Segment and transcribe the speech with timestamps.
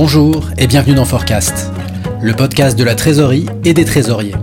[0.00, 1.72] Bonjour et bienvenue dans Forecast,
[2.20, 4.36] le podcast de la trésorerie et des trésoriers.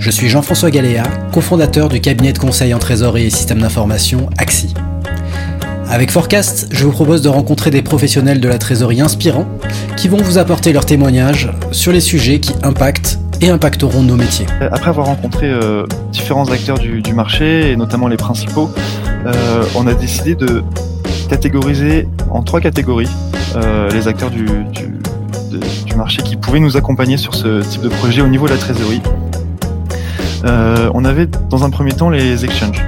[0.00, 4.74] Je suis Jean-François Galéa, cofondateur du cabinet de conseil en trésorerie et système d'information AXI.
[5.88, 9.46] Avec Forecast, je vous propose de rencontrer des professionnels de la trésorerie inspirants
[9.96, 14.46] qui vont vous apporter leurs témoignages sur les sujets qui impactent et impacteront nos métiers.
[14.72, 18.68] Après avoir rencontré euh, différents acteurs du, marché, et notamment les principaux,
[19.26, 20.64] euh, on a décidé de
[21.28, 23.06] catégoriser en trois catégories
[23.92, 24.90] les acteurs du, du,
[25.86, 28.58] du, marché qui pouvaient nous accompagner sur ce type de projet au niveau de la
[28.58, 29.02] trésorerie.
[30.44, 32.82] Euh, on avait dans un premier temps les exchanges.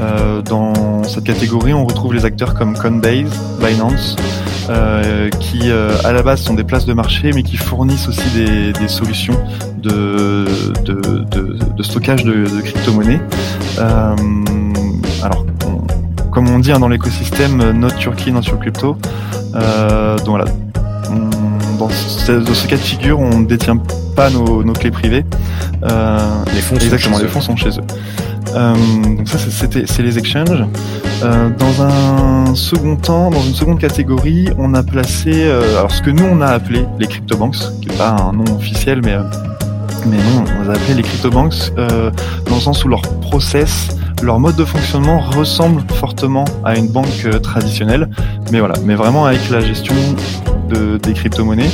[0.00, 4.16] Euh, dans cette catégorie, on retrouve les acteurs comme Coinbase, Binance,
[4.68, 8.28] euh, qui euh, à la base sont des places de marché, mais qui fournissent aussi
[8.34, 9.38] des, des solutions
[9.78, 10.46] de,
[10.84, 13.20] de, de, de, stockage de, de crypto-monnaies.
[13.78, 14.16] Euh,
[15.22, 18.96] alors, on, comme on dit hein, dans l'écosystème, not your key, not your crypto.
[19.54, 20.44] Euh, donc voilà,
[21.10, 23.76] on, dans, ce, dans, ce, cas de figure, on ne détient
[24.16, 25.24] pas nos, nos clés privées.
[25.84, 26.18] Euh,
[26.54, 27.84] les fonds exactement, les fonds sont chez eux.
[28.54, 28.74] Euh,
[29.16, 30.64] donc ça, c'était c'est les exchanges.
[31.22, 36.02] Euh, dans un second temps, dans une seconde catégorie, on a placé euh, alors ce
[36.02, 39.16] que nous on a appelé les cryptobanks, qui est pas un nom officiel, mais
[40.06, 43.88] mais non, on les a appelés les cryptobanks dans le sens où leur process
[44.22, 48.08] leur mode de fonctionnement ressemble fortement à une banque traditionnelle,
[48.52, 49.94] mais voilà, mais vraiment avec la gestion
[50.68, 51.70] de, des crypto-monnaies.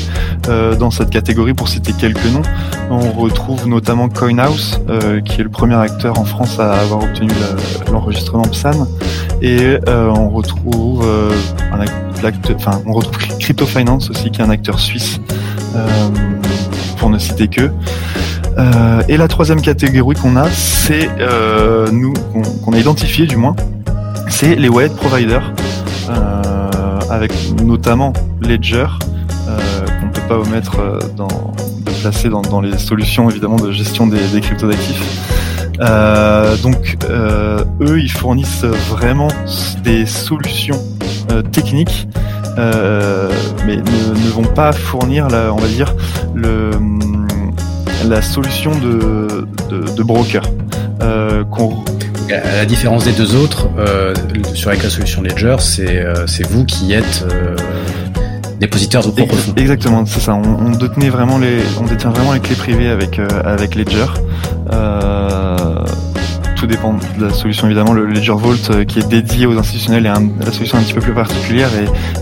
[0.48, 2.42] Euh, dans cette catégorie, pour citer quelques noms,
[2.90, 7.30] on retrouve notamment CoinHouse, euh, qui est le premier acteur en France à avoir obtenu
[7.90, 8.86] l'enregistrement PSAN,
[9.42, 11.06] et euh, on retrouve
[12.86, 15.20] on retrouve Crypto Finance aussi, qui est un acteur suisse,
[16.98, 17.70] pour ne citer que.
[18.60, 22.12] Euh, et la troisième catégorie qu'on a, c'est euh, nous
[22.62, 23.56] qu'on a identifié du moins,
[24.28, 25.52] c'est les wallet providers,
[26.10, 28.86] euh, avec notamment Ledger
[29.46, 30.76] qu'on ne peut pas omettre
[31.16, 35.02] de placer dans, les solutions évidemment de gestion des, des cryptos d'actifs.
[36.62, 39.28] donc eux, ils fournissent vraiment
[39.82, 40.80] des solutions
[41.52, 42.08] techniques
[42.56, 45.94] mais ne, ne, vont pas fournir, la, on va dire,
[46.34, 46.70] le,
[48.08, 50.42] la solution de, de, de broker.
[51.02, 51.44] Euh,
[52.32, 54.14] à la différence des deux autres, euh,
[54.54, 57.56] sur avec la solution Ledger, c'est euh, vous qui êtes euh,
[58.60, 59.54] dépositaire de propres fonds.
[59.56, 60.34] Exactement, c'est ça.
[60.34, 64.06] On, on, détenait vraiment les, on détient vraiment les clés privées avec euh, avec Ledger.
[66.60, 67.94] Tout dépend de la solution évidemment.
[67.94, 71.00] Le Ledger Vault qui est dédié aux institutionnels est un, la solution un petit peu
[71.00, 71.70] plus particulière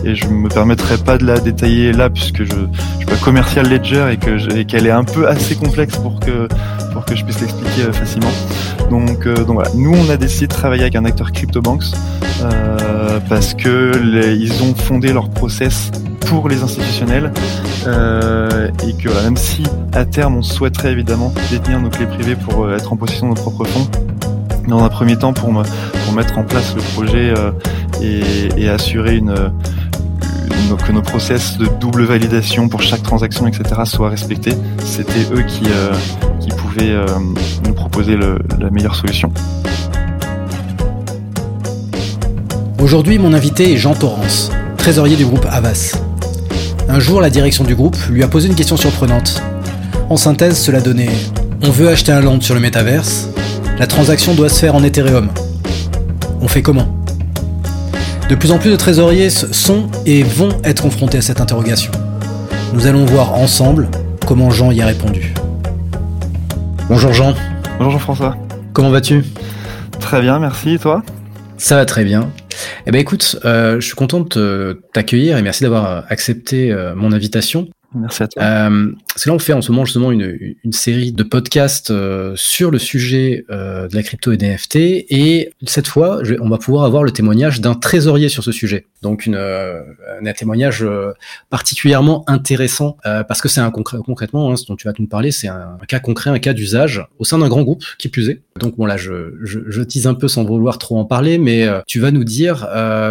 [0.04, 3.68] et, je me permettrai pas de la détailler là puisque je, je suis pas commercial
[3.68, 6.46] Ledger et que qu'elle est un peu assez complexe pour que
[6.92, 8.30] pour que je puisse l'expliquer facilement.
[8.90, 11.86] Donc, euh, donc voilà, nous on a décidé de travailler avec un acteur CryptoBanks
[12.42, 15.90] euh, parce que les, ils ont fondé leur process
[16.20, 17.32] pour les institutionnels
[17.88, 22.36] euh, et que voilà, même si à terme on souhaiterait évidemment détenir nos clés privées
[22.36, 23.88] pour être en possession de nos propres fonds,
[24.68, 25.62] dans un premier temps pour, me,
[26.04, 27.50] pour mettre en place le projet euh,
[28.00, 33.80] et, assurer que nos process de double validation pour chaque transaction, etc.
[33.84, 34.52] soient respectés.
[34.84, 35.92] C'était eux qui, euh,
[36.56, 37.06] pouvaient euh,
[37.66, 39.32] nous proposer la meilleure solution.
[42.80, 45.96] Aujourd'hui, mon invité est Jean Torrance, trésorier du groupe Avas.
[46.88, 49.42] Un jour, la direction du groupe lui a posé une question surprenante.
[50.10, 51.10] En synthèse, cela donnait
[51.62, 53.28] On veut acheter un land sur le métaverse,
[53.78, 55.30] la transaction doit se faire en Ethereum.
[56.40, 56.88] On fait comment?
[58.28, 61.92] De plus en plus de trésoriers sont et vont être confrontés à cette interrogation.
[62.74, 63.88] Nous allons voir ensemble
[64.26, 65.32] comment Jean y a répondu.
[66.88, 67.34] Bonjour Jean.
[67.78, 68.36] Bonjour Jean-François.
[68.72, 69.24] Comment vas-tu?
[70.00, 70.74] Très bien, merci.
[70.74, 71.02] Et toi?
[71.56, 72.30] Ça va très bien.
[72.86, 77.12] Eh ben écoute, euh, je suis content de t'accueillir et merci d'avoir accepté euh, mon
[77.12, 77.68] invitation.
[77.94, 78.42] Merci à toi.
[78.42, 82.34] Euh, c'est là on fait en ce moment justement une, une série de podcasts euh,
[82.36, 86.58] sur le sujet euh, de la crypto et des NFT et cette fois on va
[86.58, 88.84] pouvoir avoir le témoignage d'un trésorier sur ce sujet.
[89.00, 89.80] Donc une, euh,
[90.22, 91.12] un témoignage euh,
[91.48, 95.48] particulièrement intéressant parce que c'est un concrètement hein, ce dont tu vas nous parler, c'est
[95.48, 98.42] un, un, cas concret, un cas d'usage au sein d'un grand groupe qui plus est.
[98.60, 101.66] Donc bon là je, je, je, tease un peu sans vouloir trop en parler, mais
[101.86, 102.68] tu vas nous dire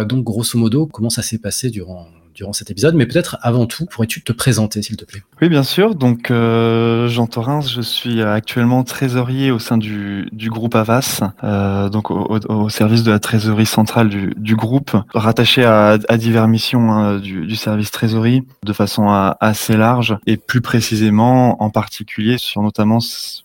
[0.08, 2.06] donc grosso modo comment ça s'est passé durant
[2.38, 5.24] durant cet épisode, mais peut-être avant tout, pourrais-tu te présenter, s'il te plaît?
[5.42, 5.96] Oui, bien sûr.
[5.96, 11.88] Donc, euh, Jean Torrens, je suis actuellement trésorier au sein du, du groupe Avas, euh,
[11.88, 16.46] donc au, au, service de la trésorerie centrale du, du groupe, rattaché à, à divers
[16.46, 21.70] missions hein, du, du, service trésorerie de façon à, assez large, et plus précisément, en
[21.70, 22.98] particulier, sur notamment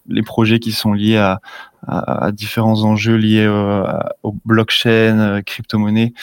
[0.08, 1.40] les projets qui sont liés à,
[1.88, 3.48] à, différents enjeux liés
[4.24, 6.14] au blockchain, crypto-monnaie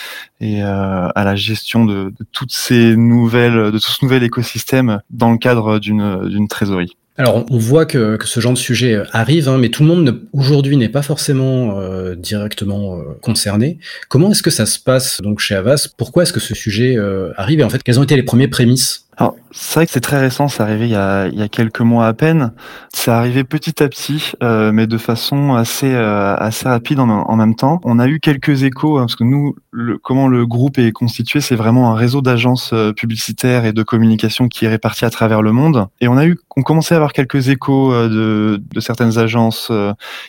[0.41, 5.31] et à la gestion de, de, toutes ces nouvelles, de tout ce nouvel écosystème dans
[5.31, 6.97] le cadre d'une trésorerie.
[7.21, 10.23] Alors, on voit que, ce genre de sujet euh, arrive, hein, mais tout le monde
[10.33, 13.79] aujourd'hui n'est pas forcément euh, directement euh, concerné.
[14.09, 16.97] Comment est-ce que ça se passe donc chez Avas Pourquoi est-ce que ce sujet
[17.37, 17.61] arrive?
[17.61, 19.07] Et en fait, quelles ont été les premiers prémices?
[19.53, 22.53] C'est vrai que c'est très récent, c'est arrivé il y, a, quelques mois à peine.
[22.93, 27.55] C'est arrivé petit à petit, euh, mais de façon assez euh, assez rapide en, même
[27.55, 27.81] temps.
[27.85, 29.57] On a eu quelques échos hein, parce que nous,
[30.03, 34.49] comment le groupe est constitué, c'est vraiment un réseau d'agences euh, publicitaires et de communication
[34.49, 35.89] qui est réparti à travers le monde.
[36.01, 39.73] Et on a eu, on commençait à avoir quelques échos de, de certaines agences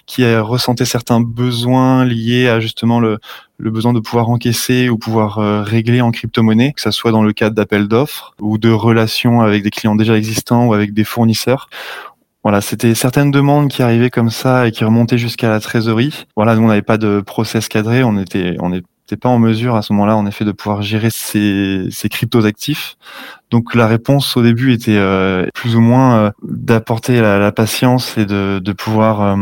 [0.06, 3.20] qui ressentaient certains besoins liés à justement le
[3.62, 7.22] le besoin de pouvoir encaisser ou pouvoir euh, régler en crypto-monnaie, que ce soit dans
[7.22, 11.04] le cadre d'appels d'offres ou de relations avec des clients déjà existants ou avec des
[11.04, 11.70] fournisseurs.
[12.44, 16.26] Voilà, c'était certaines demandes qui arrivaient comme ça et qui remontaient jusqu'à la trésorerie.
[16.36, 18.74] Voilà, nous on n'avait pas de process cadré, on était, on
[19.18, 22.98] pas en mesure à ce moment-là, en effet, de pouvoir gérer ces, ces cryptos actifs.
[23.50, 28.18] Donc la réponse au début était euh, plus ou moins euh, d'apporter la, la, patience
[28.18, 29.36] et de, de pouvoir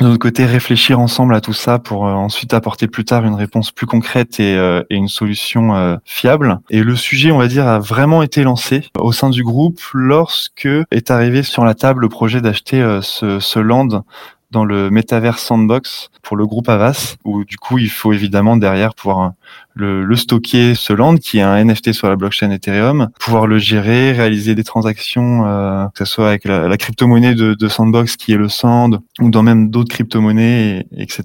[0.00, 3.34] de notre côté, réfléchir ensemble à tout ça pour euh, ensuite apporter plus tard une
[3.34, 6.58] réponse plus concrète et, euh, et, une solution euh, fiable.
[6.70, 10.68] Et le sujet, on va dire, a vraiment été lancé au sein du groupe lorsque
[10.90, 14.04] est arrivé sur la table le projet d'acheter ce, ce land
[14.50, 18.94] dans le Metaverse Sandbox pour le groupe Avas, où du coup il faut évidemment derrière
[18.94, 19.32] pouvoir
[19.74, 23.58] le, le, stocker ce land qui est un NFT sur la blockchain Ethereum, pouvoir le
[23.58, 28.16] gérer, réaliser des transactions, euh, que ce soit avec la, la crypto-monnaie de, de, Sandbox
[28.16, 31.22] qui est le Sand, ou dans même d'autres crypto-monnaies, etc.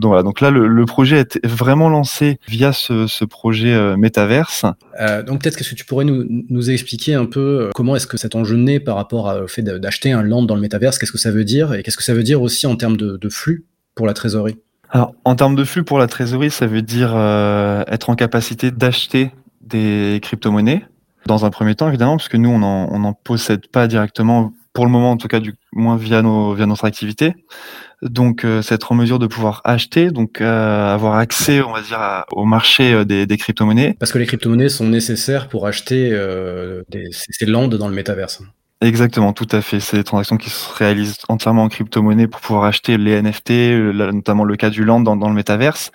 [0.00, 3.96] Donc voilà, donc là le, le, projet est vraiment lancé via ce, ce projet euh,
[3.96, 4.64] Metaverse.
[5.00, 8.06] Euh, donc peut-être qu'est-ce que tu pourrais nous, nous expliquer un peu euh, comment est-ce
[8.06, 11.12] que cet enjeu naît par rapport au fait d'acheter un land dans le Metaverse, qu'est-ce
[11.12, 11.74] que ça veut dire?
[11.74, 14.56] Et qu'est-ce que ça veut dire aussi en termes de, de flux pour la trésorerie?
[14.90, 18.70] Alors, en termes de flux pour la trésorerie, ça veut dire euh, être en capacité
[18.70, 20.84] d'acheter des crypto-monnaies.
[21.26, 24.92] Dans un premier temps, évidemment, parce que nous, on n'en possède pas directement, pour le
[24.92, 27.34] moment, en tout cas, du moins via, nos, via notre activité.
[28.02, 31.80] Donc, euh, c'est être en mesure de pouvoir acheter, donc euh, avoir accès, on va
[31.80, 33.96] dire, au marché des, des crypto-monnaies.
[33.98, 36.10] Parce que les crypto-monnaies sont nécessaires pour acheter
[36.88, 38.40] des, ces landes dans le métaverse.
[38.86, 39.80] Exactement, tout à fait.
[39.80, 43.50] C'est des transactions qui se réalisent entièrement en crypto-monnaie pour pouvoir acheter les NFT,
[44.12, 45.90] notamment le cas du land dans, le métaverse.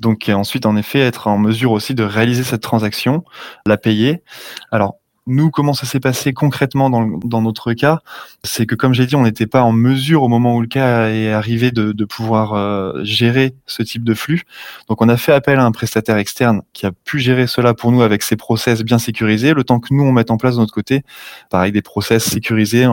[0.00, 3.24] Donc, ensuite, en effet, être en mesure aussi de réaliser cette transaction,
[3.66, 4.22] la payer.
[4.70, 8.00] Alors, nous, comment ça s'est passé concrètement dans, dans notre cas
[8.44, 11.08] C'est que, comme j'ai dit, on n'était pas en mesure au moment où le cas
[11.08, 14.44] est arrivé de, pouvoir euh, gérer ce type de flux.
[14.88, 17.90] Donc, on a fait appel à un prestataire externe qui a pu gérer cela pour
[17.90, 20.60] nous avec ses process bien sécurisés, le temps que nous, on mette en place de
[20.60, 21.02] notre côté,
[21.50, 22.86] pareil, des process sécurisés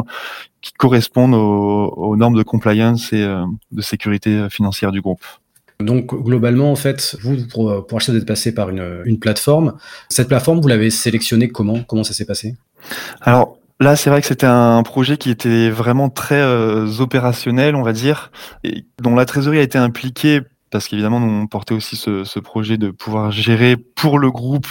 [0.61, 5.23] qui correspondent aux, normes de compliance et euh, de sécurité financière du groupe.
[5.79, 9.73] Donc globalement, en fait, vous, pour, pour acheter, vous êtes passé par une, une plateforme.
[10.09, 11.83] Cette plateforme, vous l'avez sélectionnée comment?
[11.83, 12.55] Comment ça s'est passé?
[13.21, 17.81] Alors, Là, c'est vrai que c'était un projet qui était vraiment très euh, opérationnel, on
[17.81, 18.31] va dire,
[18.63, 20.41] et dont la trésorerie a été impliquée
[20.73, 24.65] parce qu'évidemment, nous, on portait aussi ce, ce, projet de pouvoir gérer pour le groupe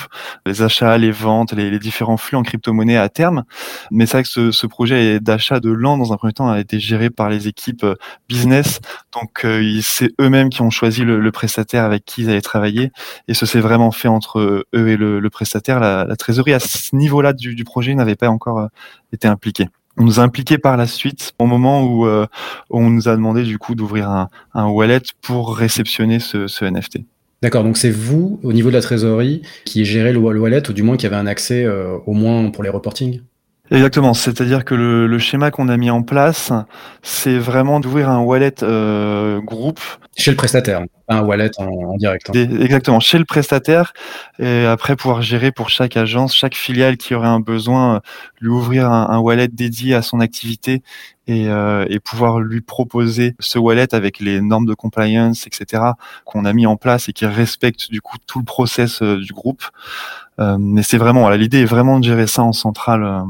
[0.44, 3.44] les achats, les ventes, les, les différents flux en crypto-monnaie à terme.
[3.92, 6.58] Mais c'est vrai que ce, ce projet d'achat de land, dans un premier temps, a
[6.58, 7.94] été géré par les équipes euh,
[8.28, 8.80] business.
[9.14, 12.90] Donc, euh, c'est eux-mêmes qui ont choisi le, le, prestataire avec qui ils allaient travailler.
[13.28, 15.78] Et ce s'est vraiment fait entre eux et le, le prestataire.
[15.78, 18.66] La, la, trésorerie à ce niveau-là du, du projet n'avait pas encore euh,
[19.12, 19.68] été impliquée
[19.98, 22.26] on nous a impliqué par la suite au moment où, euh,
[22.70, 24.08] on nous a demandé du coup d'ouvrir
[24.54, 27.00] un, wallet pour réceptionner ce, NFT.
[27.42, 30.72] D'accord, donc c'est vous, au niveau de la trésorerie, qui gérez le, le wallet, ou
[30.72, 33.20] du moins qui avez un accès euh, au moins pour les reportings?
[33.70, 36.52] Exactement, c'est-à-dire que le, le schéma qu'on a mis en place,
[37.02, 39.80] c'est vraiment d'ouvrir un wallet euh, groupe.
[40.16, 42.28] Chez le prestataire, pas un wallet en, en direct.
[42.28, 42.32] Hein.
[42.60, 43.94] Exactement, chez le prestataire,
[44.38, 48.02] et après pouvoir gérer pour chaque agence, chaque filiale qui aurait un besoin,
[48.40, 50.82] lui ouvrir un, un wallet dédié à son activité
[51.26, 55.82] et, euh, et, pouvoir lui proposer ce wallet avec les normes de compliance, etc.,
[56.24, 59.32] qu'on a mis en place et qui respecte du coup tout le process euh, du
[59.32, 59.62] groupe.
[60.40, 63.20] Euh, mais c'est vraiment, l'idée est vraiment de gérer ça en centrale euh,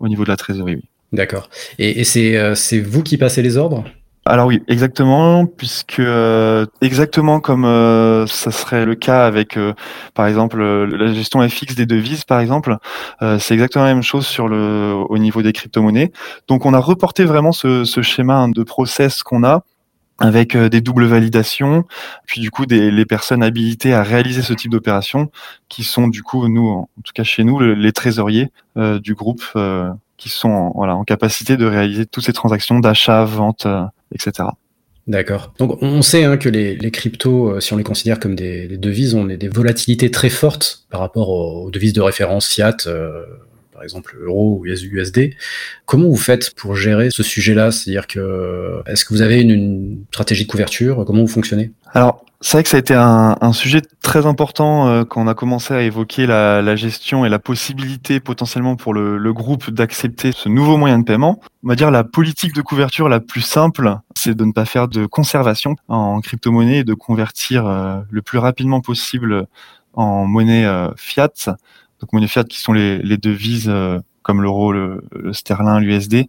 [0.00, 0.76] au niveau de la trésorerie.
[0.76, 0.84] Oui.
[1.12, 1.50] D'accord.
[1.78, 2.54] Et, et c'est euh,
[2.84, 3.84] vous qui passez les ordres?
[4.24, 9.74] Alors oui, exactement, puisque euh, exactement comme euh, ça serait le cas avec, euh,
[10.14, 12.76] par exemple, la gestion FX des devises, par exemple,
[13.40, 16.12] c'est exactement la même chose sur le au niveau des crypto-monnaies.
[16.46, 19.64] Donc on a reporté vraiment ce, schéma de process qu'on a
[20.18, 21.84] avec des doubles validations,
[22.26, 25.32] puis du coup des, les personnes habilitées à réaliser ce type d'opération,
[25.68, 29.42] qui sont du coup nous, en tout cas chez nous, les trésoriers du groupe
[30.16, 33.66] qui sont en, voilà, en capacité de réaliser toutes ces transactions d'achat, vente,
[35.08, 35.52] D'accord.
[35.58, 39.14] Donc on sait hein, que les, cryptos, euh, si on les considère comme des, devises,
[39.14, 43.24] ont des, volatilités très fortes par rapport aux, devises de référence fiat, euh,
[43.72, 45.34] par exemple euro ou USD.
[45.86, 47.70] Comment vous faites pour gérer ce sujet-là?
[47.70, 51.04] C'est-à-dire que est-ce que vous avez une, stratégie de couverture?
[51.06, 51.72] Comment vous fonctionnez?
[51.94, 55.34] Alors c'est vrai que ça a été un, sujet très important euh, quand on a
[55.34, 60.76] commencé à évoquer la, gestion et la possibilité potentiellement pour le, groupe d'accepter ce nouveau
[60.76, 61.40] moyen de paiement.
[61.62, 64.88] On va dire la politique de couverture la plus simple, c'est de ne pas faire
[64.88, 69.46] de conservation en crypto-monnaie et de convertir euh, le plus rapidement possible
[69.94, 71.30] en monnaie euh, fiat.
[72.02, 73.72] Donc monnaie fiat qui sont les, devises
[74.22, 76.26] comme l'euro, le, sterling, l'USD,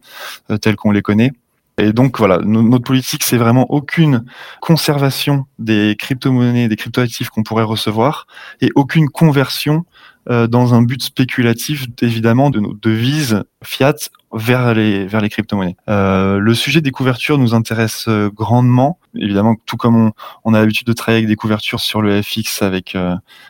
[0.62, 1.32] telles qu'on les connaît.
[1.78, 4.26] Et donc voilà, notre politique, c'est vraiment aucune
[4.62, 8.28] conservation des crypto-monnaies, des crypto-actifs qu'on pourrait recevoir,
[8.62, 9.84] et aucune conversion
[10.30, 13.96] euh, dans un but spéculatif, évidemment, de nos devises fiat
[14.34, 15.76] vers les vers les crypto-monnaies.
[15.90, 20.12] Euh, le sujet des couvertures nous intéresse euh, grandement, évidemment, tout comme on,
[20.44, 22.98] on a l'habitude de travailler avec des couvertures sur le FX avec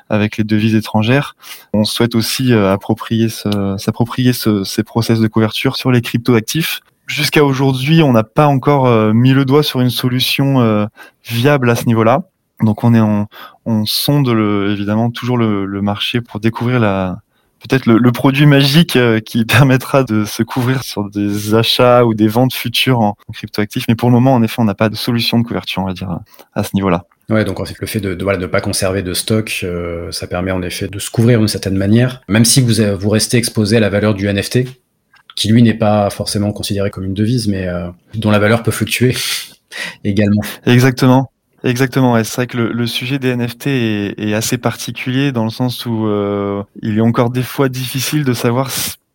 [0.09, 1.35] avec les devises étrangères,
[1.73, 8.01] on souhaite aussi approprier s'approprier ce, ces process de couverture sur les crypto-actifs jusqu'à aujourd'hui,
[8.01, 10.85] on n'a pas encore euh, mis le doigt sur une solution euh,
[11.25, 12.23] viable à ce niveau-là.
[12.61, 13.27] Donc on est en,
[13.65, 17.17] on sonde le, évidemment toujours le, marché pour découvrir la
[17.67, 22.27] peut-être le, produit magique euh, qui permettra de se couvrir sur des achats ou des
[22.27, 23.86] ventes futures en, cryptoactifs.
[23.88, 25.93] Mais pour le moment, en effet, on n'a pas de solution de couverture, on va
[25.93, 26.20] dire,
[26.53, 27.05] à ce niveau-là.
[27.29, 29.65] Ouais, donc en fait, le fait de ne voilà, de pas conserver de stock,
[30.12, 33.38] ça permet en effet de se couvrir d'une certaine manière, même si vous, vous restez
[33.38, 34.65] exposé à la valeur du NFT,
[35.36, 38.72] qui lui n'est pas forcément considéré comme une devise, mais euh, dont la valeur peut
[38.72, 39.15] fluctuer
[40.03, 40.41] également.
[40.65, 41.32] Exactement.
[41.63, 46.08] Exactement, c'est vrai que le, sujet des NFT est, assez particulier dans le sens où
[46.08, 48.70] euh, il est encore des fois difficile de savoir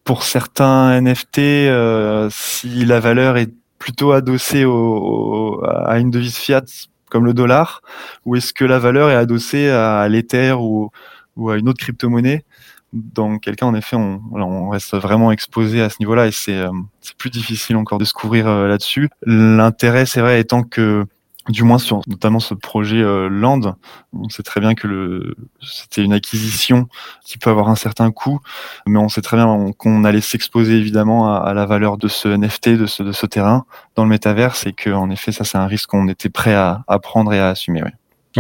[0.04, 6.64] pour certains NFT euh, si la valeur est plutôt adossée au, à une devise fiat
[7.10, 7.82] comme le dollar
[8.24, 10.90] ou est-ce que la valeur est adossée à l'Ether ou,
[11.36, 12.44] ou à une autre crypto-monnaie
[12.92, 16.70] dans quelqu'un, en effet, on, on, reste vraiment exposé à ce niveau-là et c'est euh,
[17.18, 19.10] plus difficile encore de se couvrir euh, là-dessus.
[19.26, 21.04] L'intérêt, c'est vrai, étant que
[21.48, 23.76] du moins sur notamment ce projet euh, Land,
[24.12, 26.88] on sait très bien que c'était une acquisition
[27.24, 28.40] qui peut avoir un certain coût,
[28.86, 32.70] mais on sait très bien qu'on allait s'exposer évidemment à, la valeur de ce NFT,
[32.70, 33.64] de ce, terrain
[33.96, 36.84] dans le métaverse, et que en effet ça c'est un risque qu'on était prêt à,
[37.02, 37.82] prendre et à assumer.
[37.82, 37.90] Oui.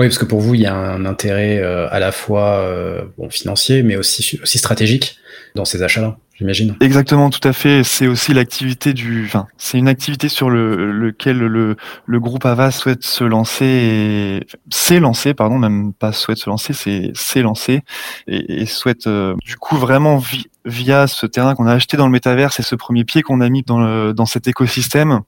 [0.06, 3.82] Parce que pour vous, il y a un intérêt euh, à la fois euh, financier,
[3.82, 5.18] mais aussi, aussi stratégique
[5.56, 6.18] dans ces achats-là,
[6.80, 7.82] Exactement, tout à fait.
[7.84, 11.76] C'est aussi l'activité du, enfin, c'est une activité sur le, lequel le,
[12.06, 16.72] le groupe Ava souhaite se lancer, et s'est lancé, pardon, même pas souhaite se lancer,
[16.72, 17.82] c'est s'est lancé
[18.26, 20.22] et, souhaite euh, du coup vraiment
[20.64, 23.48] via ce terrain qu'on a acheté dans le métaverse et ce premier pied qu'on a
[23.48, 25.20] mis dans, le, dans cet écosystème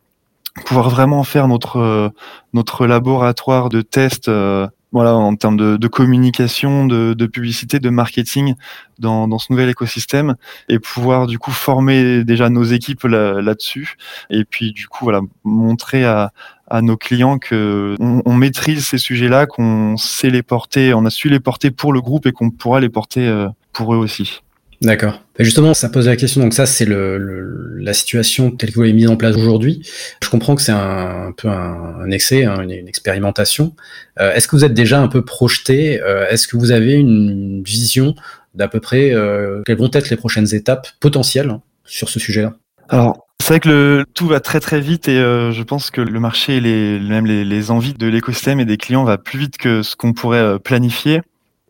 [0.66, 2.08] pouvoir vraiment faire notre euh,
[2.52, 8.54] notre laboratoire de test euh, voilà en termes de, communication de, publicité de marketing
[8.98, 10.36] dans, ce nouvel écosystème
[10.68, 13.96] et pouvoir du coup former déjà nos équipes là-dessus
[14.30, 16.32] et puis du coup voilà montrer à,
[16.68, 21.10] à nos clients que on, on maîtrise ces sujets-là qu'on sait les porter on a
[21.10, 24.42] su les porter pour le groupe et qu'on pourra les porter euh, pour eux aussi
[24.82, 25.22] D'accord.
[25.38, 26.40] Justement, ça pose la question.
[26.40, 29.86] Donc ça, c'est le, la situation telle que vous l'avez mise en place aujourd'hui.
[30.22, 33.74] Je comprends que c'est un, peu un, excès, hein, une, expérimentation.
[34.20, 37.62] Euh, est-ce que vous êtes déjà un peu projeté euh, Est-ce que vous avez une
[37.62, 38.14] vision
[38.54, 42.54] d'à peu près euh, quelles vont être les prochaines étapes potentielles hein, sur ce sujet-là?
[42.88, 46.20] Alors, c'est vrai que le, tout va très très vite et je pense que le
[46.20, 49.58] marché et les, même les, les envies de l'écosystème et des clients va plus vite
[49.58, 51.20] que ce qu'on pourrait planifier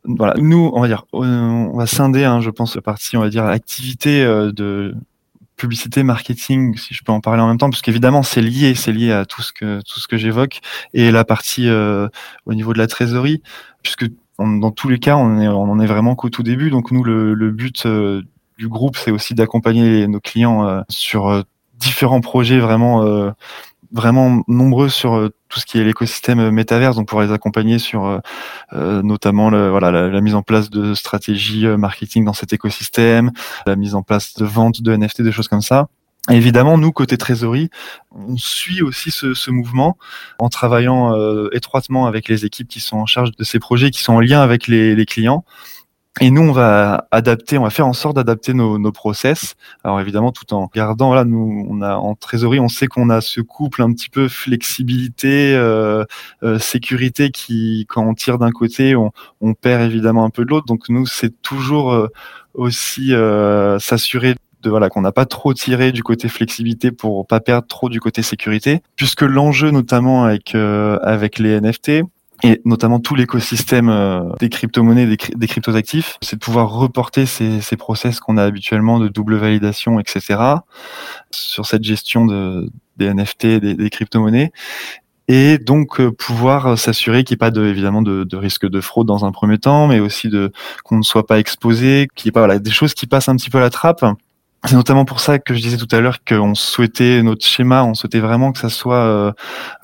[0.04, 3.28] voilà, nous, on va dire, on va scinder, hein, je pense, la partie, on va
[3.28, 4.94] dire, activité euh, de
[5.56, 8.92] publicité, marketing, si je peux en parler en même temps, parce qu'évidemment, c'est lié, c'est
[8.92, 10.60] lié à tout ce que tout ce que j'évoque,
[10.94, 12.08] et la partie euh,
[12.46, 13.42] au niveau de la trésorerie,
[13.82, 14.06] puisque
[14.38, 16.70] dans tous les cas, on est, on en est vraiment qu'au tout début.
[16.70, 18.22] Donc nous, le, but euh,
[18.56, 21.44] du groupe, c'est aussi d'accompagner nos clients sur
[21.78, 23.32] différents projets vraiment
[23.92, 27.78] vraiment nombreux sur euh, tout ce qui est l'écosystème euh, métaverse, donc pour les accompagner
[27.78, 28.20] sur
[28.72, 33.32] euh, notamment voilà, la, mise en place de stratégies marketing dans cet écosystème,
[33.66, 35.88] la mise en place de vente de NFT, des choses comme ça.
[36.28, 37.70] évidemment, nous, côté trésorerie,
[38.12, 39.96] on suit aussi ce, ce mouvement
[40.38, 41.14] en travaillant
[41.52, 44.40] étroitement avec les équipes qui sont en charge de ces projets, qui sont en lien
[44.40, 45.44] avec les, les clients.
[46.18, 49.54] Et nous, on va adapter, on va faire en sorte d'adapter nos, nos, process.
[49.84, 53.20] Alors évidemment, tout en gardant, voilà, nous, on a en trésorerie, on sait qu'on a
[53.20, 56.04] ce couple un petit peu flexibilité, euh,
[56.42, 60.50] euh, sécurité qui, quand on tire d'un côté, on, on, perd évidemment un peu de
[60.50, 60.66] l'autre.
[60.66, 62.08] Donc nous, c'est toujours euh,
[62.54, 67.40] aussi euh, s'assurer de voilà qu'on n'a pas trop tiré du côté flexibilité pour pas
[67.40, 72.02] perdre trop du côté sécurité, puisque l'enjeu notamment avec euh, avec les NFT
[72.42, 77.76] et notamment tout l'écosystème euh, des crypto-monnaies, des, crypto-actifs, c'est de pouvoir reporter ces, ces
[77.76, 80.38] process qu'on a habituellement de double validation, etc.,
[81.30, 84.52] sur cette gestion de, des NFT, des, des crypto-monnaies,
[85.32, 88.80] et donc euh, pouvoir s'assurer qu'il n'y ait pas de, évidemment de, de, risque de
[88.80, 90.50] fraude dans un premier temps, mais aussi de
[90.82, 93.36] qu'on ne soit pas exposé, qu'il n'y ait pas voilà, des choses qui passent un
[93.36, 94.04] petit peu à la trappe.
[94.66, 97.94] C'est notamment pour ça que je disais tout à l'heure qu'on souhaitait notre schéma, on
[97.94, 99.32] souhaitait vraiment que ça soit euh,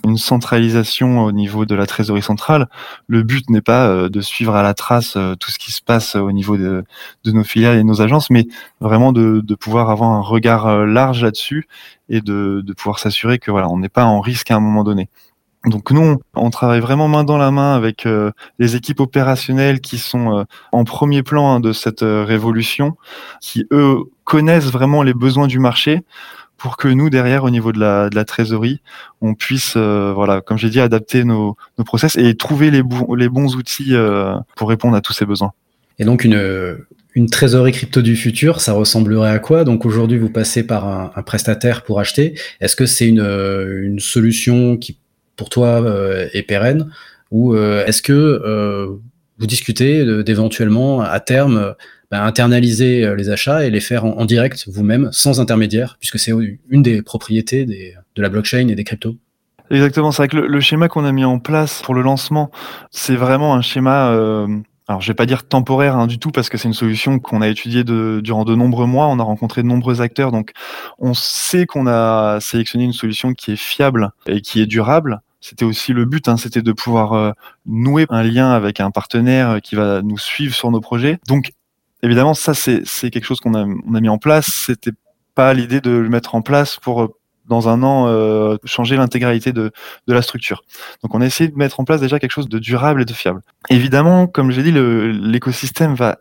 [0.05, 2.69] une centralisation au niveau de la trésorerie centrale.
[3.09, 6.15] Le but n'est pas euh, de suivre à la trace tout ce qui se passe
[6.15, 6.85] au niveau de,
[7.25, 8.47] nos filiales et nos agences, mais
[8.81, 11.69] vraiment de, de pouvoir avoir un regard large là-dessus
[12.11, 14.85] et de, de pouvoir s'assurer que voilà, on n'est pas en risque à un moment
[14.85, 15.09] donné.
[15.67, 18.31] Donc nous, on travaille vraiment main dans la main avec euh,
[18.61, 22.97] les équipes opérationnelles qui sont euh, en premier plan hein, de cette euh, révolution,
[23.41, 26.03] qui eux connaissent vraiment les besoins du marché
[26.57, 28.81] pour que nous derrière au niveau de la, trésorerie,
[29.21, 31.55] on puisse voilà, comme j'ai dit, adapter nos,
[31.85, 32.83] process et trouver les,
[33.17, 33.95] les bons outils
[34.57, 35.53] pour répondre à tous ces besoins.
[35.99, 39.65] Et donc une trésorerie crypto du futur, ça ressemblerait à quoi?
[39.65, 42.39] Donc aujourd'hui, vous passez par un, un prestataire pour acheter.
[42.63, 44.97] Est-ce que c'est une, une solution qui
[45.37, 46.91] pour toi euh, est pérenne
[47.31, 48.87] Ou euh, est-ce que euh,
[49.39, 51.75] vous discutez d'éventuellement à terme
[52.11, 56.33] bah, internaliser les achats et les faire en, direct vous-même, sans intermédiaire, puisque c'est
[56.71, 59.17] une des propriétés de la blockchain et des cryptos?
[59.71, 62.51] Exactement, c'est vrai que le, schéma qu'on a mis en place pour le lancement,
[62.93, 64.09] c'est vraiment un schéma,
[64.89, 67.43] alors je vais pas dire temporaire hein, du tout, parce que c'est une solution qu'on
[67.43, 70.53] a étudiée de, durant de nombreux mois, on a rencontré de nombreux acteurs, donc
[70.99, 75.65] on sait qu'on a sélectionné une solution qui est fiable et qui est durable, c'était
[75.65, 77.33] aussi le but, hein, c'était de pouvoir euh,
[77.67, 81.19] nouer un lien avec un partenaire euh, qui va nous suivre sur nos projets.
[81.29, 81.53] Donc,
[82.03, 84.47] évidemment, ça, c'est quelque chose qu'on a, on a mis en place.
[84.53, 84.93] C'était
[85.35, 87.15] pas l'idée de le mettre en place pour euh,
[87.47, 89.71] dans un an changer l'intégralité de,
[90.09, 90.65] de la structure.
[91.05, 93.13] Donc on a essayé de mettre en place déjà quelque chose de durable et de
[93.13, 93.41] fiable.
[93.69, 96.19] Évidemment, comme j'ai dit, l'écosystème va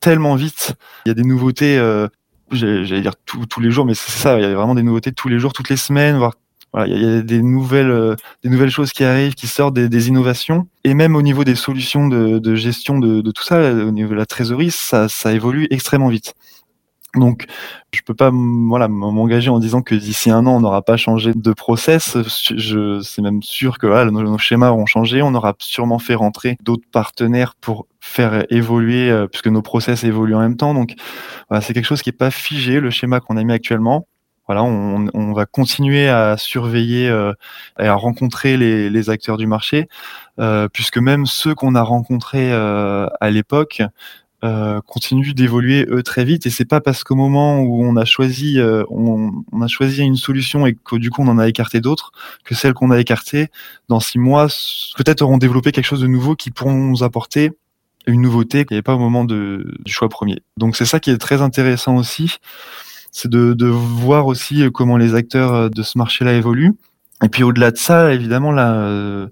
[0.00, 0.74] tellement vite.
[1.04, 2.08] Il y a des nouveautés, euh,
[2.50, 5.28] j'allais dire tous les jours, mais c'est ça, il y a vraiment des nouveautés tous
[5.28, 6.34] les jours, toutes les semaines, voire
[6.72, 9.88] voilà, il y, a des nouvelles, euh, des nouvelles choses qui arrivent, qui sortent, des,
[9.88, 10.68] des innovations.
[10.84, 14.10] Et même au niveau des solutions de, de gestion de, de, tout ça, au niveau
[14.10, 16.34] de la trésorerie, ça, ça évolue extrêmement vite.
[17.14, 17.44] Donc,
[17.92, 21.32] je peux pas voilà m'engager en disant que d'ici un an on n'aura pas changé
[21.34, 22.16] de process.
[22.56, 25.20] Je, c'est même sûr que voilà, nos, schémas auront changé.
[25.20, 30.34] On aura sûrement fait rentrer d'autres partenaires pour faire évoluer, euh, puisque nos process évoluent
[30.34, 30.72] en même temps.
[30.72, 30.94] Donc,
[31.50, 32.80] voilà, c'est quelque chose qui est pas figé.
[32.80, 34.06] Le schéma qu'on a mis actuellement,
[34.60, 37.32] on, va continuer à surveiller euh,
[37.78, 39.88] et à rencontrer les, acteurs du marché,
[40.38, 43.82] euh, puisque même ceux qu'on a rencontrés euh, à l'époque
[44.86, 46.46] continuent d'évoluer eux très vite.
[46.46, 51.10] Et c'est pas parce qu'au moment où on a choisi, une solution et que du
[51.10, 52.10] coup on en a écarté d'autres,
[52.44, 53.50] que celles qu'on a écartées
[53.88, 54.48] dans six mois
[54.96, 57.52] peut-être auront développé quelque chose de nouveau qui pourront nous apporter
[58.08, 60.42] une nouveauté qui n'y avait pas au moment du choix premier.
[60.56, 62.38] Donc c'est ça qui est très intéressant aussi
[63.12, 66.72] c'est de, de, voir aussi euh, comment les acteurs euh, de ce marché-là évoluent.
[67.22, 69.28] Et puis au-delà de ça, évidemment, là, euh,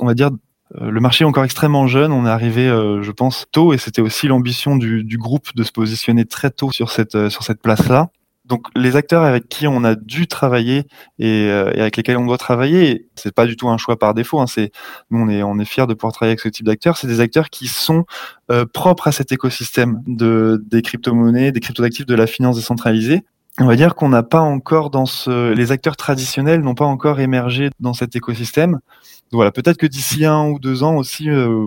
[0.00, 0.30] on va dire,
[0.74, 2.10] le marché est encore extrêmement jeune.
[2.10, 5.70] On est arrivé, je pense, tôt, et c'était aussi l'ambition du, du, groupe de se
[5.70, 8.10] positionner très tôt sur cette sur cette place-là
[8.46, 10.84] donc les acteurs avec qui on a dû travailler
[11.18, 14.14] et, euh, et avec lesquels on doit travailler, c'est pas du tout un choix par
[14.14, 14.40] défaut.
[14.40, 14.70] Hein, c'est
[15.10, 16.96] nous on est on est fiers de pouvoir travailler avec ce type d'acteurs.
[16.96, 18.04] C'est des acteurs qui sont
[18.50, 23.24] euh, propres à cet écosystème de des crypto-monnaies, des crypto-actifs, de la finance décentralisée.
[23.58, 27.20] On va dire qu'on n'a pas encore dans ce, les acteurs traditionnels n'ont pas encore
[27.20, 28.72] émergé dans cet écosystème.
[28.72, 31.66] Donc voilà, peut-être que d'ici un ou deux ans aussi, euh,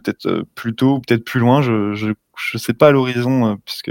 [0.00, 1.62] peut-être euh, plus tôt ou peut-être plus loin.
[1.62, 3.90] Je je je sais pas à l'horizon euh, puisque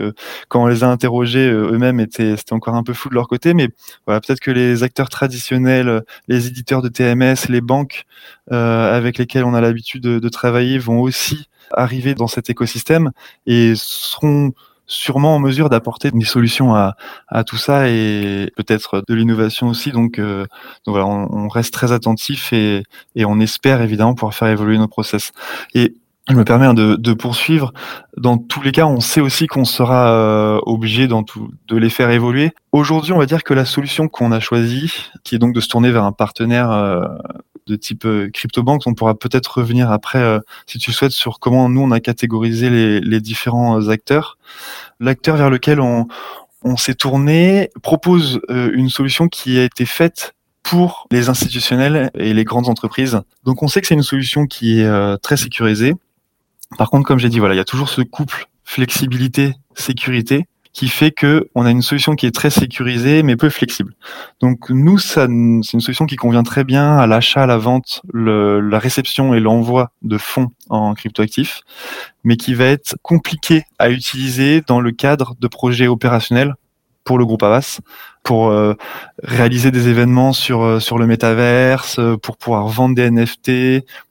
[0.50, 3.54] quand on les a interrogés euh, eux-mêmes c'était encore un peu fou de leur côté.
[3.54, 3.70] Mais
[4.06, 8.06] voilà, peut-être que les acteurs traditionnels, les éditeurs de TMS, les banques
[8.52, 13.12] avec lesquels on a l'habitude de, de travailler vont aussi arriver dans cet écosystème
[13.48, 14.54] et seront
[14.88, 16.96] sûrement en mesure d'apporter des solutions à,
[17.28, 19.92] à, tout ça et peut-être de l'innovation aussi.
[19.92, 20.46] Donc, euh,
[20.86, 22.84] donc voilà, on, on, reste très attentif et,
[23.16, 25.32] et, on espère évidemment pouvoir faire évoluer nos process.
[25.74, 25.96] Et
[26.28, 27.72] je me permets de, de poursuivre.
[28.18, 32.52] Dans tous les cas, on sait aussi qu'on sera euh, obligé de les faire évoluer.
[32.72, 34.92] Aujourd'hui, on va dire que la solution qu'on a choisie,
[35.24, 37.06] qui est donc de se tourner vers un partenaire euh,
[37.68, 38.82] de type euh, CryptoBank.
[38.86, 42.70] On pourra peut-être revenir après, euh, si tu souhaites, sur comment nous on a catégorisé
[42.70, 44.38] les, les différents euh, acteurs.
[45.00, 46.08] L'acteur vers lequel on,
[46.64, 52.44] on s'est tourné propose une solution qui a été faite pour les institutionnels et les
[52.44, 53.22] grandes entreprises.
[53.44, 55.94] Donc on sait que c'est une solution qui est très sécurisée.
[56.78, 60.90] Par contre, comme j'ai dit, voilà, il y a toujours ce couple flexibilité sécurité qui
[60.90, 63.96] fait que on a une solution qui est très sécurisée mais peu flexible.
[64.42, 68.60] Donc nous, c'est une solution qui convient très bien à l'achat, à la vente, le,
[68.60, 71.62] la réception et l'envoi de fonds en cryptoactifs,
[72.26, 76.56] mais qui va être compliqué à utiliser dans le cadre de projets opérationnels
[77.06, 77.80] pour le groupe Avas,
[78.24, 78.74] pour euh,
[79.24, 83.50] réaliser des événements sur euh, sur le métaverse, euh, pour pouvoir vendre des NFT,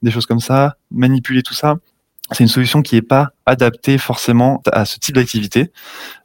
[0.02, 1.76] des choses comme ça, manipuler tout ça.
[2.30, 5.70] C'est une solution qui n'est pas adaptée forcément à ce type d'activité,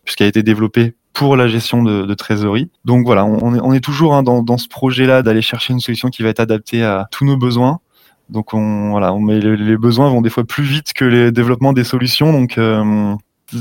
[0.05, 2.69] puisqu'elle a été développée pour la gestion de, trésorerie.
[2.85, 6.29] Donc voilà, on, est, toujours hein, dans, ce projet-là d'aller chercher une solution qui va
[6.29, 7.79] être adaptée à tous nos besoins.
[8.29, 12.31] Donc on, voilà, les besoins vont des fois plus vite que les développements des solutions.
[12.31, 13.15] Donc euh,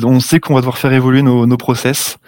[0.05, 2.19] on sait qu'on va devoir faire évoluer nos, process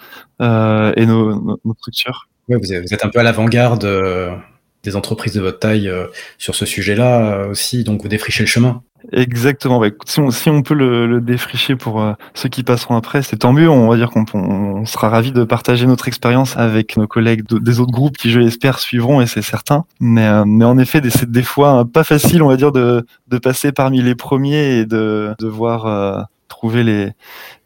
[0.41, 2.27] euh, et nos, structures.
[2.49, 4.35] Vous, êtes un peu à l'avant-garde euh,
[4.83, 8.47] des entreprises de votre taille euh, sur ce sujet-là euh, aussi, donc vous défrichez le
[8.47, 8.81] chemin.
[9.11, 9.79] Exactement.
[9.79, 13.23] Bah, si, on, si, on, peut le, le défricher pour euh, ceux qui passeront après,
[13.23, 13.69] c'est tant mieux.
[13.69, 17.57] On va dire qu'on on sera ravi de partager notre expérience avec nos collègues de,
[17.57, 19.85] des autres groupes qui, je l'espère, suivront et c'est certain.
[19.99, 23.37] Mais, euh, mais en effet, c'est des fois pas facile, on va dire, de, de
[23.37, 26.21] passer parmi les premiers et de devoir euh,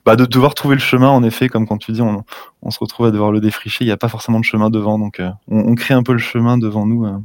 [0.05, 2.23] bah, de devoir trouver le chemin, en effet, comme quand tu dis, on,
[2.61, 3.83] on se retrouve à devoir le défricher.
[3.83, 6.19] Il n'y a pas forcément de chemin devant, donc euh, on, crée un peu le
[6.19, 7.05] chemin devant nous.
[7.05, 7.17] Euh.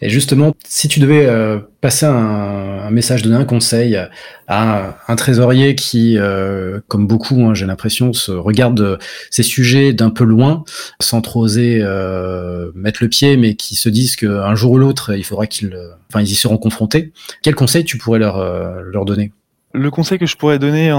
[0.00, 3.96] Et justement, si tu devais euh, passer un, message, donner un conseil
[4.48, 8.98] à un, trésorier qui, euh, comme beaucoup, hein, j'ai l'impression, se regarde
[9.30, 10.64] ces sujets d'un peu loin,
[11.00, 15.14] sans trop oser euh, mettre le pied, mais qui se disent qu'un jour ou l'autre,
[15.14, 15.76] il faudra qu'ils,
[16.08, 17.12] enfin, ils y seront confrontés.
[17.42, 18.42] Quel conseil tu pourrais leur,
[18.82, 19.32] leur donner?
[19.72, 20.96] Le conseil que je pourrais donner à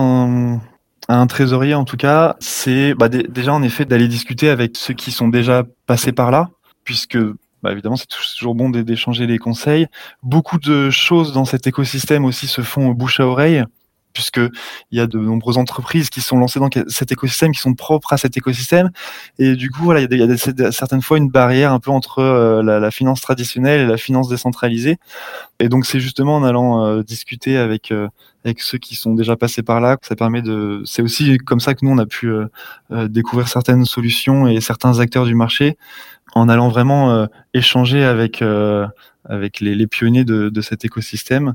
[1.07, 5.11] un trésorier en tout cas, c'est bah, déjà en effet d'aller discuter avec ceux qui
[5.11, 6.49] sont déjà passés par là,
[6.85, 7.17] puisque
[7.63, 9.87] bah, évidemment c'est toujours bon d'échanger les conseils.
[10.23, 13.63] Beaucoup de choses dans cet écosystème aussi se font bouche à oreille
[14.13, 14.39] puisque
[14.91, 18.13] il y a de nombreuses entreprises qui sont lancées dans cet écosystème, qui sont propres
[18.13, 18.91] à cet écosystème,
[19.39, 22.63] et du coup voilà, il y a, certaines fois une barrière un peu entre euh,
[22.63, 24.97] la, finance traditionnelle et la finance décentralisée,
[25.59, 28.07] et donc c'est justement en allant euh, discuter avec euh,
[28.43, 31.75] avec ceux qui sont déjà passés par là ça permet de, c'est aussi comme ça
[31.75, 32.33] que nous on a pu
[32.89, 35.77] découvrir certaines solutions et certains acteurs du marché
[36.35, 38.41] en allant vraiment échanger avec
[39.25, 41.53] avec les, les pionniers de, de, cet écosystème.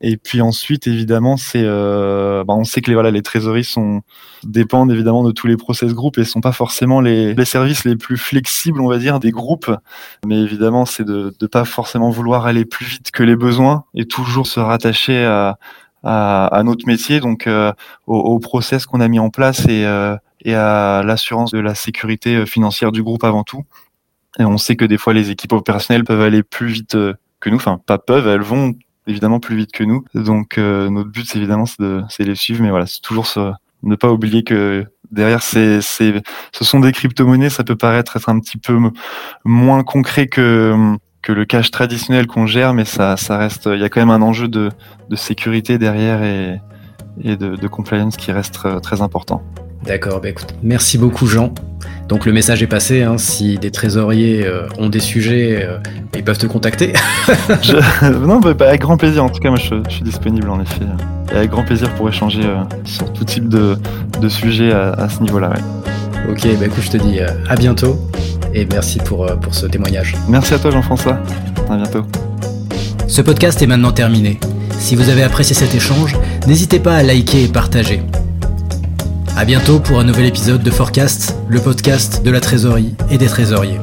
[0.00, 4.02] Et puis ensuite, évidemment, c'est, euh, bah on sait que les voilà, les trésoreries sont
[4.44, 7.96] dépendent évidemment de tous les process groupes et sont pas forcément les, les services les
[7.96, 9.70] plus flexibles, on va dire, des groupes.
[10.26, 14.06] Mais évidemment, c'est de ne pas forcément vouloir aller plus vite que les besoins et
[14.06, 15.58] toujours se rattacher à
[16.04, 17.72] à, à notre métier, donc euh,
[18.08, 21.76] au, au, process qu'on a mis en place et, euh, et à l'assurance de la
[21.76, 23.62] sécurité financière du groupe avant tout.
[24.38, 27.50] Et on sait que des fois, les équipes opérationnelles peuvent aller plus vite euh, que
[27.50, 27.56] nous.
[27.56, 28.74] Enfin, pas peuvent, elles vont
[29.06, 30.04] évidemment plus vite que nous.
[30.14, 32.62] Donc, euh, notre but, c'est évidemment, c'est de, les suivre.
[32.62, 36.92] Mais voilà, c'est toujours ce, ne pas oublier que derrière, c'est, c'est, ce sont des
[36.92, 37.50] crypto-monnaies.
[37.50, 38.78] Ça peut paraître être un petit peu
[39.44, 43.88] moins concret que, que le cash traditionnel qu'on gère, mais ça, reste, il y a
[43.88, 44.70] quand même un enjeu de,
[45.14, 46.58] sécurité derrière et,
[47.22, 49.42] et de, de compliance qui reste euh, très important.
[49.84, 51.52] D'accord, bah écoute, merci beaucoup Jean.
[52.12, 55.78] Donc le message est passé, hein, si des trésoriers euh, ont des sujets, euh,
[56.14, 56.92] ils peuvent te contacter.
[57.62, 60.50] je, non, bah, bah, avec grand plaisir, en tout cas moi je, je, suis disponible
[60.50, 60.84] en effet.
[61.32, 63.78] Et avec grand plaisir pour échanger euh, sur tout type de,
[64.20, 65.52] de sujets à, à ce niveau-là.
[65.52, 66.32] Ouais.
[66.32, 67.98] Ok, bah écoute, je te dis à bientôt
[68.52, 70.14] et merci pour, pour ce témoignage.
[70.28, 71.18] Merci à toi Jean-François,
[71.70, 72.02] à bientôt.
[73.08, 74.38] Ce podcast est maintenant terminé.
[74.78, 76.14] Si vous avez apprécié cet échange,
[76.46, 78.02] n'hésitez pas à liker et partager.
[79.42, 83.26] À bientôt pour un nouvel épisode de Forecast, le podcast de la trésorerie et des
[83.26, 83.80] trésoriers.